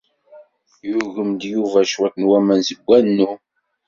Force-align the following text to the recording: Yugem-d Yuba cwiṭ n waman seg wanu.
Yugem-d 0.89 1.41
Yuba 1.53 1.79
cwiṭ 1.91 2.15
n 2.17 2.27
waman 2.29 2.61
seg 2.67 2.79
wanu. 2.87 3.31